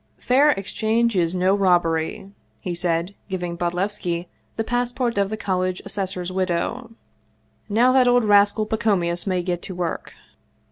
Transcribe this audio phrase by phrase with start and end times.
[0.17, 5.79] "Fair exchange is no robbery," he said, giving Bodlev ski the passport of the college
[5.85, 6.93] assessor's widow."
[7.79, 10.15] Now that old rascal Pacomius may get to work."